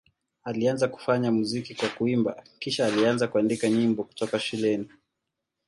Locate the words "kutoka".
4.03-4.39